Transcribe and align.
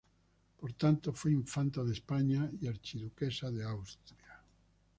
Por 0.59 0.73
tanto 0.73 1.13
fue 1.13 1.31
infanta 1.31 1.83
de 1.83 1.91
España 1.93 2.49
y 2.59 2.65
archiduquesa 2.65 3.51
de 3.51 3.63
Austria. 3.65 4.41